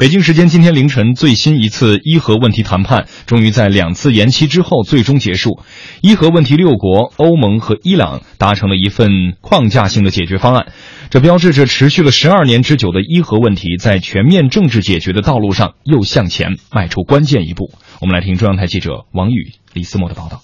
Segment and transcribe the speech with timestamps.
[0.00, 5.60] 北京时间今天凌晨，最新一次伊核问题谈判终于在两次延期之后最终结束。
[6.00, 10.72] 伊核问题六国欧盟和伊朗达成了一份框架性的解决方案，
[11.10, 17.70] 这标志着持续了十二年之久的伊核问题在全面政治解决的道路上又向前迈出关键一步。
[18.00, 20.40] 我们来听中央台记者王宇、李思墨的报道。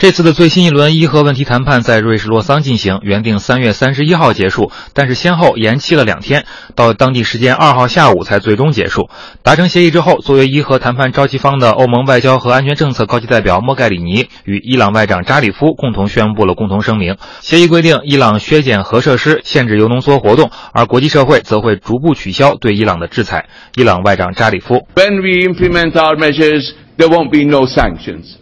[0.00, 9.10] 这次的最新一轮伊核问题谈判在瑞士洛桑进行，原定三月三十一号结束，但是先后延期了两天，到当地时间二号下午才最终结束。
[9.42, 17.18] 达成协议之后，作为伊核谈判召集方的欧盟外交和安全政策高级代表莫盖里尼与伊朗外长扎里夫共同宣布了共同声明。
[17.42, 23.50] 协议规定，伊朗削减核设施，限制铀浓缩活动，而国际社会则会逐步取消对伊朗的制裁。
[23.76, 28.36] 伊朗外长扎里夫 When we implement our measures, there won't be no sanctions.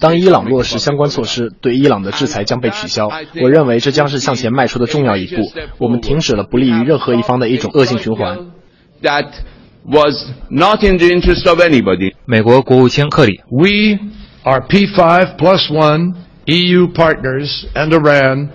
[0.00, 3.08] 当伊朗落实相关措施，对伊朗的制裁将被取消。
[3.40, 5.36] 我认为这将是向前迈出的重要一步。
[5.78, 8.38] 我们停止了不利于任何一方的一种恶性循环。
[9.02, 9.26] That
[9.84, 10.14] was
[10.48, 12.14] not in the interest of anybody.
[12.24, 13.98] 美国国务卿克里 We,
[14.44, 16.14] are P5 plus one
[16.46, 18.48] EU partners and Iran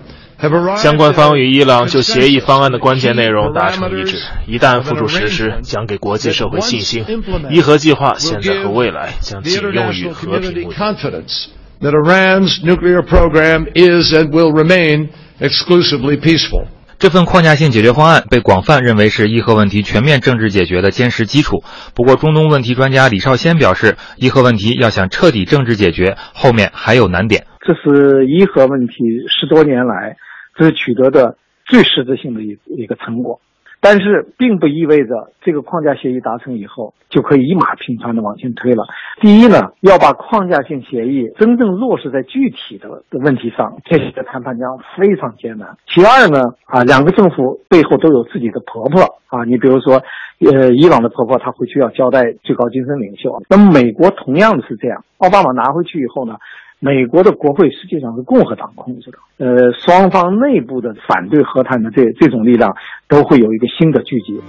[0.76, 7.04] 相关方与伊朗就协议方案的关键内容达成一致，一旦付诸实施，将给国际社会信心。
[7.50, 10.76] 伊核计划现在和未来将仅用于和平目的。
[10.76, 11.46] confidence
[11.80, 15.08] that Iran's nuclear program is and will remain
[15.40, 16.66] exclusively peaceful.
[17.00, 21.62] 这份框架性解决方案被广泛认为是伊核问题全面政治解决的坚实基础。
[21.94, 27.44] 不过，中东问题专家李少先表示，伊核问题要想彻底政治解决，后面还有难点。
[27.60, 28.94] 这是伊核问题
[29.28, 30.16] 十多年来
[30.58, 33.40] 这是取得的最实质性的一一个成果，
[33.80, 38.84] 但是并不意味着这个框架协议达成以后就可以一马平川的往前推了。
[39.20, 45.76] 第一呢，要把框架性协议真正落实在具体的的问题上，这些谈判将非常艰难。
[45.86, 50.02] 其二呢，啊，两个政府背后都有自己的婆婆啊，你比如说，
[50.50, 56.34] 呃，伊朗的婆婆她回去要交代最高精神领袖，那么美国同样的是这样，奥巴马拿回去以后呢。
[56.80, 62.72] 美国的国会实际上是共和党控制的，呃，双方内部的反对和谈的这这种力量
[63.08, 64.40] 都会有一个新的聚集。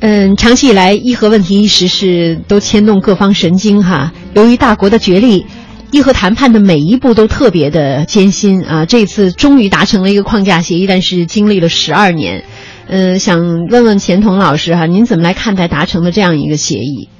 [0.00, 4.12] 嗯，长期以来，伊核问题一直是都牵动各方神经哈。
[4.34, 5.46] 由于大国的角力，
[5.90, 8.86] 伊核谈判的每一步都特别的艰辛啊。
[8.86, 12.42] 这次终于达成了一个框架协议，但是经历了十二年。
[12.88, 17.10] 呃，想问问钱彤老师哈，您怎么来看待达成的这样一个协议？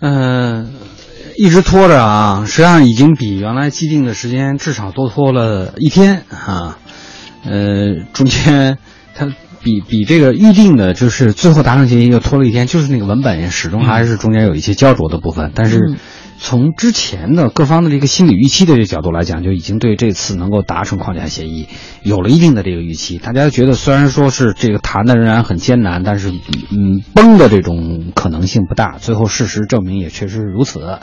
[0.00, 0.72] 嗯、
[1.36, 6.78] 一直拖着啊，实际上已经比原来既定的时间至少多拖了一天啊。
[7.44, 8.78] 呃，中间
[9.14, 9.26] 它
[9.62, 15.50] 比比这个预定的，就是最后达成协议又拖了一天，就是那个文本始终还是中间有一些焦灼的部分。
[15.54, 15.96] 但是
[16.44, 21.68] 从之前的各方的这个心理预期的这角度来讲，就已经对这次能够达成框架协议
[22.02, 23.18] 有了一定的这个预期。
[23.18, 28.98] 大家觉得虽然说是这个谈的仍然很艰难，但是嗯崩的这种可能性不大。
[28.98, 30.98] 最后事实证明也确实是如此。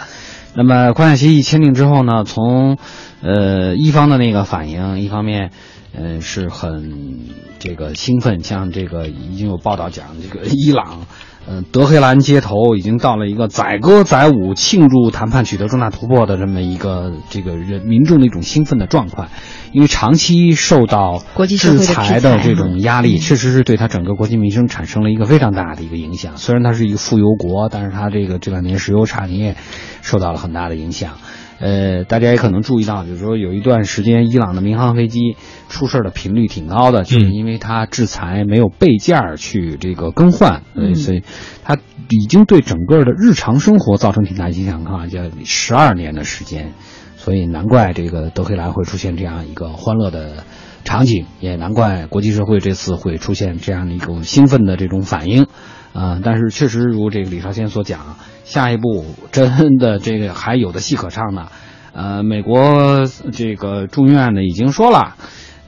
[0.55, 2.77] 那么框架协议签订之后呢，从
[3.21, 5.51] 呃一方的那个反应，一方面
[5.93, 7.21] 嗯是很
[7.59, 11.07] 这个兴奋，像这个已经有报道讲这个伊朗。
[11.49, 19.29] 呃，德黑兰街头已经到了一个载歌载舞庆祝谈判取得重大突破的这么一个这个人民众的一种兴奋的状态，
[19.71, 26.37] 因为长期受到国际制裁的这种压力，嗯确实是对他整个国计民生产生了一个非常大的一个影响。
[26.37, 29.55] 虽然它是一个富油国，但是它这个这两年石油产业
[30.03, 31.13] 受到了很大的影响。
[31.61, 35.35] 呃，大家也可能注意到，就是说有一段时间伊朗的民航飞机
[35.67, 40.61] 出事儿的频率挺高的，就是因为它制裁没有备件儿去这个更换，
[40.95, 41.21] 所以
[41.63, 41.77] 它
[42.09, 46.73] 已经对整个的日常生活造成挺大影响啊，叫十二年的时间，
[47.17, 50.43] 所以难怪这个德黑兰会出现这样一个欢乐的
[50.83, 55.47] 场景，也难怪国际社会这次会出现这样的一种兴奋的这种反应。
[55.91, 61.47] 啊、但是确实如这个李少先所讲，下一步真的这个还有的戏可唱呢。
[61.93, 65.15] 呃，美国这个众议院呢已经说了，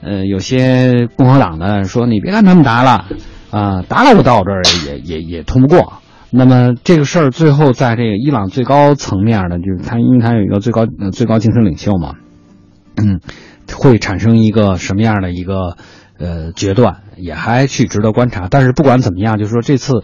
[0.00, 3.06] 呃，有些共和党的说你别看他们答了，
[3.52, 5.92] 啊、答了我到我这儿也也也通不过。
[6.30, 12.14] 那么这个事儿最后在这个伊朗最高层面呢，就是他因为他有一个最高最高精神领袖嘛，
[12.96, 13.20] 嗯，
[13.70, 15.76] 会产生一个什么样的一个
[16.18, 18.48] 呃决断，也还去值得观察。
[18.50, 19.96] 但是不管怎么样，就是说这次，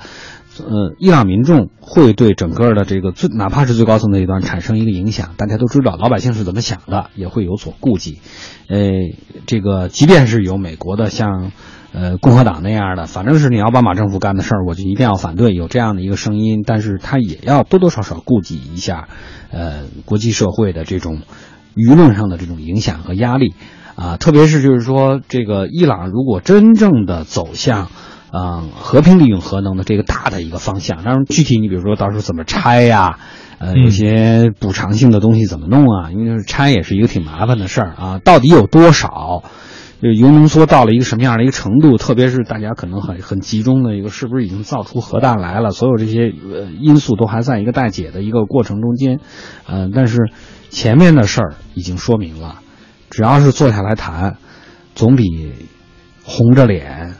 [0.58, 5.30] 呃，伊朗民众会对整个的这个最哪怕是最高层的一端产生一个影响。
[5.38, 8.20] 大家都知道老百姓是怎么想的，也会有所顾忌。
[8.68, 8.78] 呃，
[9.46, 11.52] 这个即便是有美国的像
[11.92, 19.08] 呃，共和党那样的，反正是你奥巴马政府干的事儿，我就一定要反对，有这样的一个声音，但是他也要多多少少顾及一下，
[19.50, 21.22] 呃，国际社会的这种
[21.74, 23.54] 舆论上的这种影响和压力，
[23.96, 27.88] 啊，特别是就是说，这个伊朗如果真正的走向，
[28.32, 33.18] 嗯，和平利用核能的这个大的一个方向，当然具体你比如说到时候怎么拆呀，
[33.58, 36.12] 呃，有些补偿性的东西怎么弄啊？
[36.12, 39.42] 因为拆也是一个挺麻烦的事儿啊，到底有多少？
[40.00, 41.96] 就铀浓缩到了一个什么样的一个程度？
[41.96, 45.70] 特别是大家可能很很集中的一个，是不是已经造出核弹来了？
[45.70, 49.18] 所有这些呃因素都还在一个待解的一个过程中间，
[49.66, 50.30] 呃，但是
[50.70, 52.60] 前面的事儿已经说明了，
[53.10, 54.36] 只要是坐下来谈，
[54.94, 55.52] 总比
[56.22, 57.16] 红着脸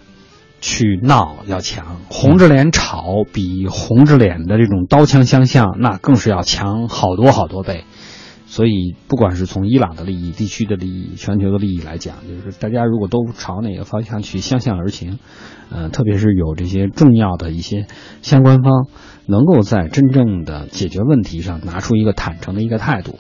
[0.61, 1.97] 去闹要强。
[2.09, 7.85] 红着脸吵比红着脸的这种刀枪相向，那更是要强好多好多倍。
[8.51, 15.19] 所以，不管是从伊朗的利益、地区的利益、全球的利益来讲，就是大家如果都朝哪个方向去相向而行，
[15.71, 17.87] 呃，特别是有这些重要的一些
[18.23, 18.87] 相关方，
[19.27, 23.19] 能够在真正的解决问题上拿出一个坦诚的一个态度，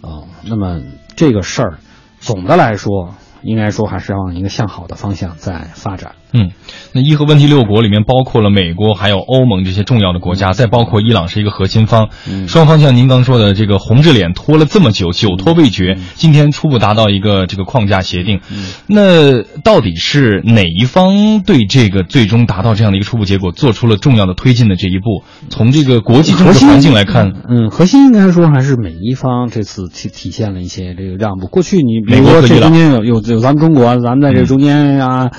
[0.00, 0.80] 啊，那么
[1.16, 1.78] 这个事儿，
[2.18, 6.12] 总的来说，应该说还是往一个向好的方向在发展。
[6.34, 6.50] 嗯，
[6.94, 12.08] 那伊核问题六国里面包括了美国还有欧盟这些重要的国家，再包括伊朗是一个核心方。
[12.48, 18.40] 双方像您刚说的这个红着脸拖了这么久，久拖未决，今天初步达到一个这个框架协定。
[18.86, 25.24] 那到底是哪一方对这个最终达到这样的一个初步结果做出了重要的推进的这一步？
[25.50, 31.46] 从这个国际政治环境来看，嗯，核心应该说还是美一方这次体体现了一些这个让步。
[31.46, 35.30] 过去你比如说这中间有有有咱们中国，咱们在这中间啊。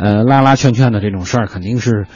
[0.00, 2.06] 呃，拉拉劝劝的这种事儿，肯定是，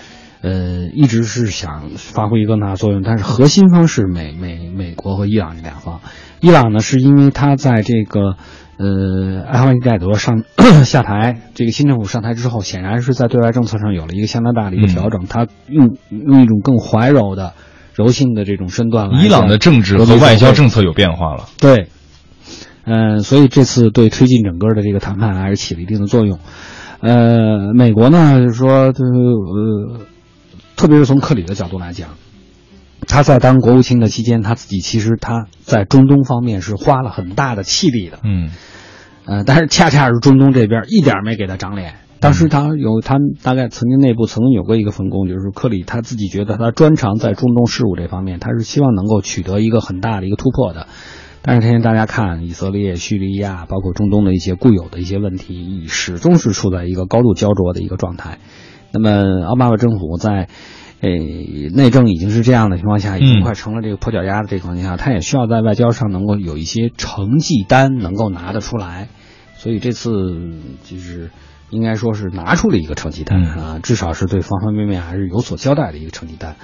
[0.40, 3.02] 呃，一直是想发挥一个更大作用。
[3.02, 5.98] 但是核心方是美美美国和伊朗这两方。
[6.38, 8.36] 伊朗呢，是因为他在这个
[8.76, 10.44] 呃艾哈迈盖德上
[10.86, 15.26] 下台，这个新政府上台之后，显然是在对外政策上有了一个相当大的一个调整。
[15.28, 17.54] 他用用一种更怀柔的、
[17.94, 19.10] 柔性的这种身段。
[19.24, 21.46] 伊朗的政治和外交政策有变化了。
[21.58, 21.88] 对，
[22.84, 26.38] 嗯，所以这次对推进整个的这个谈判还是起了一定的作用。
[27.00, 30.00] 呃，美国呢，就是说，就是呃，
[30.76, 32.10] 特别是从克里的角度来讲，
[33.08, 38.50] 他在当国务卿的期间，他自己其实他在中东方面是花了很大的气力的，嗯，
[39.26, 41.94] 呃，但是恰恰是中东这边一点没给他长脸。
[42.20, 50.86] 当时他有他大概曾经内部曾经有过一个分工，就是克里他自己觉得他专长在中东事务这方面，他是希望能够取得一个很大的一个突破的。
[51.44, 58.38] 但是，现在大家看，以色列、叙利亚，包括中东的一些固有的一些问题，始终是处在一个高度焦灼的一个状态。
[58.92, 60.48] 那么，奥巴马政府在，
[61.00, 61.10] 呃，
[61.74, 69.08] 内政已经是这样的情况下，已经快成了这个破脚丫的这个情况下，他也需要在外交上能够有一些成绩单能够拿得出来。
[69.56, 70.10] 所以这次
[70.84, 71.30] 就是。
[71.72, 76.56] 应该说是拿出了一个成绩单啊，至少是对方方面面还是有所交代的一个成绩单，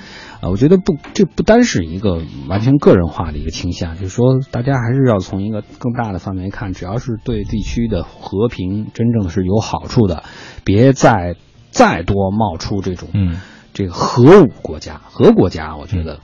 [0.42, 10.24] 啊，我觉得不，这不单是一个完全个人化的一个倾向，就是说大家还是要从一个更大的范围看，只要是对地区的和平真正是有好处的，
[10.62, 11.36] 别再
[11.70, 13.40] 再多冒出这种，嗯，
[13.72, 16.20] 这个核武国家、核国家，我觉得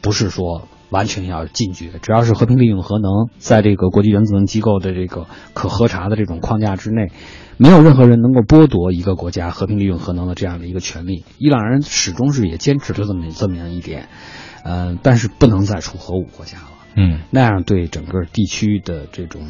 [0.00, 7.10] 不是说完全要禁绝，只要是和平利用核能，在这个国际原子能机构的这个可核查的这种框架之内。
[7.56, 11.24] 没有任何人能够剥夺一个国家和平利用核能的这样的一个权利。
[11.38, 14.08] 伊朗人始终是也坚持着这么这么样一点，
[14.64, 16.68] 呃，但是不能再出核武国家了。
[16.96, 19.42] 嗯，那样对整个地区的这种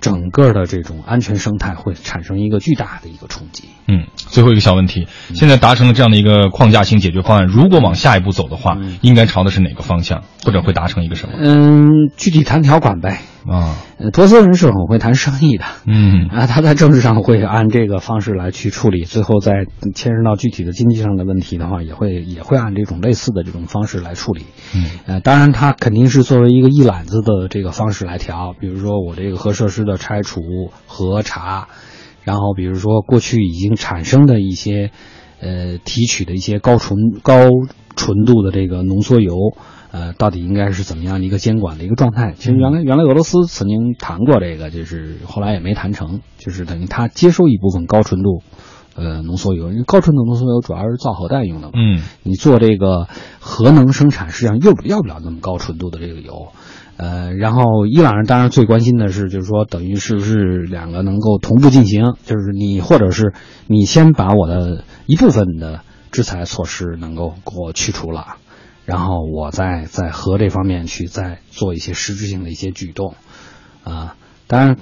[0.00, 3.64] 整个的这种安全生态会产生一个巨大的一个冲击。
[3.86, 11.34] 嗯，最后一个小问题，现在达成了这样的一个框架性解决方案，如果往下一步走的话，应该朝的是哪个方向，或者会达成一个什么？
[11.38, 13.20] 嗯，具体谈条款呗。
[13.48, 16.28] 啊，呃，托斯人是很会谈生意的，嗯。
[16.28, 24.44] 啊，他在政治上会按这个方式来去处理，最后再牵涉到具体的经济上的问题的话，也会也会按这种类似的这种方式来处理，
[24.74, 30.40] 嗯，呃，当然他肯定是作为一个一揽子的这个方式来调，比如说我这个核设施的拆除
[30.86, 31.68] 核查，
[32.22, 34.90] 然后比如说过去已经产生的一些，
[35.40, 37.48] 呃，提取的一些高纯高
[37.96, 39.56] 纯度的这个浓缩铀。
[39.92, 42.34] 呃，到底应该是怎么样的一个监管的一个状态？
[42.36, 48.42] 其实原来原来俄罗斯曾经谈过这个，就是后来也没谈成，就是等于他接收一部分高纯度，
[48.94, 49.70] 呃，浓缩铀。
[49.70, 51.72] 因为高纯度浓缩铀主要是造核弹用的嘛。
[51.74, 52.02] 嗯。
[52.22, 53.08] 你做这个
[53.40, 56.52] 核能生产，实际上要不要不了那么高纯度的这个铀。
[56.96, 62.12] 呃，然后伊朗人当然最关心的是，就是说等于是不是两个能够同步进行？
[62.26, 63.32] 就是你或者是
[63.66, 65.80] 你先把我的一部分的
[66.12, 68.36] 制裁措施能够给我去除了。
[68.90, 73.14] 然后我再在核这方面去再做一些实质性的一些举动，
[73.84, 74.16] 啊，
[74.48, 74.76] 当然，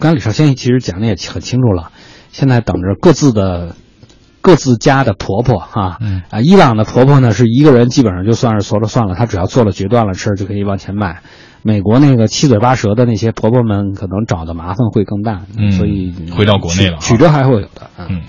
[0.00, 1.92] 刚李少先其实讲的也很清楚了，
[2.32, 3.76] 现在等着各自的
[4.40, 11.22] 各自家的婆婆哈，嗯啊，伊朗的婆婆呢是一个人基本上就算是说了算了，她只要做了决断了，事儿就可以往前迈。
[11.62, 18.06] 美国那个七嘴八舌的那些婆婆们，可能找的麻烦会更大，嗯所以回到国内了啊曲曲折还会有的，嗯。
[18.10, 18.22] 嗯。